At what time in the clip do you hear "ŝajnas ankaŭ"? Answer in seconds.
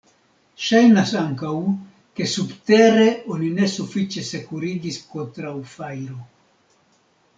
0.67-1.51